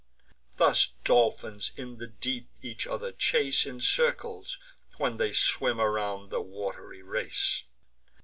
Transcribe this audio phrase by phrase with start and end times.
[0.57, 4.57] Thus dolphins in the deep each other chase In circles,
[4.97, 7.65] when they swim around the wat'ry race.